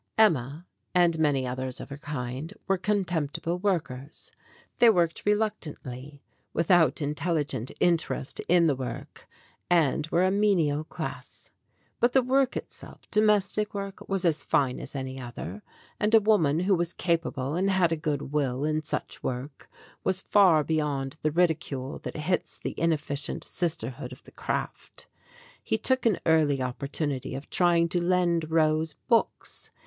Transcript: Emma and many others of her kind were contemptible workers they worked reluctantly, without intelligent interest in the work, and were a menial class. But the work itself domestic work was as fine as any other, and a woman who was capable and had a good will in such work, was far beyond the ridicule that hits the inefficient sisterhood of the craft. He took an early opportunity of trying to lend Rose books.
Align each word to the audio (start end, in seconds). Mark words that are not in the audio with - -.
Emma 0.17 0.65
and 0.95 1.19
many 1.19 1.45
others 1.45 1.79
of 1.79 1.91
her 1.91 1.97
kind 1.99 2.55
were 2.67 2.75
contemptible 2.75 3.59
workers 3.59 4.31
they 4.79 4.89
worked 4.89 5.21
reluctantly, 5.27 6.23
without 6.53 7.03
intelligent 7.03 7.69
interest 7.79 8.39
in 8.47 8.65
the 8.65 8.75
work, 8.75 9.29
and 9.69 10.07
were 10.07 10.23
a 10.25 10.31
menial 10.31 10.83
class. 10.83 11.51
But 11.99 12.13
the 12.13 12.23
work 12.23 12.57
itself 12.57 13.01
domestic 13.11 13.75
work 13.75 14.09
was 14.09 14.25
as 14.25 14.41
fine 14.41 14.79
as 14.79 14.95
any 14.95 15.21
other, 15.21 15.61
and 15.99 16.15
a 16.15 16.19
woman 16.19 16.61
who 16.61 16.73
was 16.73 16.93
capable 16.93 17.53
and 17.53 17.69
had 17.69 17.91
a 17.91 17.95
good 17.95 18.31
will 18.33 18.65
in 18.65 18.81
such 18.81 19.21
work, 19.21 19.69
was 20.03 20.19
far 20.19 20.63
beyond 20.63 21.17
the 21.21 21.29
ridicule 21.29 21.99
that 21.99 22.17
hits 22.17 22.57
the 22.57 22.73
inefficient 22.75 23.43
sisterhood 23.43 24.11
of 24.11 24.23
the 24.23 24.31
craft. 24.31 25.07
He 25.63 25.77
took 25.77 26.07
an 26.07 26.17
early 26.25 26.59
opportunity 26.59 27.35
of 27.35 27.51
trying 27.51 27.87
to 27.89 28.03
lend 28.03 28.49
Rose 28.49 28.95
books. 29.07 29.69